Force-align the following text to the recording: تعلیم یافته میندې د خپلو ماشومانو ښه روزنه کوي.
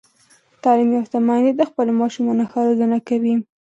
تعلیم 0.63 0.89
یافته 0.97 1.17
میندې 1.27 1.51
د 1.55 1.61
خپلو 1.69 1.91
ماشومانو 2.01 2.43
ښه 2.51 2.59
روزنه 2.67 2.97
کوي. 3.07 3.35